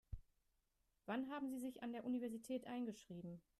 Wann 1.05 1.29
haben 1.29 1.47
Sie 1.51 1.59
sich 1.59 1.83
an 1.83 1.93
der 1.93 2.05
Universität 2.05 2.65
eingeschrieben? 2.65 3.39